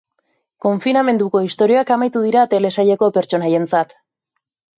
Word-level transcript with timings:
Konfinamenduko 0.65 1.41
istorioak 1.47 1.91
amaitu 1.97 2.25
dira 2.29 2.47
telesaileko 2.55 3.11
pertsonaientzat. 3.19 3.97